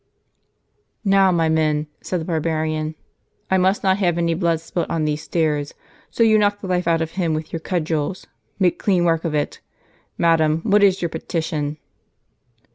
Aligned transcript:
"Now, 1.05 1.31
my 1.31 1.47
men," 1.47 1.85
said 2.01 2.19
the 2.19 2.25
barbarian, 2.25 2.95
"I 3.51 3.59
must 3.59 3.83
not 3.83 3.97
have 3.99 4.17
any 4.17 4.33
blood 4.33 4.59
spilt 4.59 4.89
on 4.89 5.05
these 5.05 5.21
stairs; 5.21 5.75
so 6.09 6.23
you 6.23 6.39
knock 6.39 6.59
the 6.59 6.65
life 6.65 6.87
out 6.87 7.03
of 7.03 7.11
him 7.11 7.35
with 7.35 7.53
your 7.53 7.59
cudgels; 7.59 8.25
make 8.57 8.79
clean 8.79 9.03
work 9.05 9.25
of 9.25 9.35
it. 9.35 9.59
Madam, 10.17 10.61
what 10.63 10.81
is 10.81 11.03
your 11.03 11.09
petition?" 11.09 11.77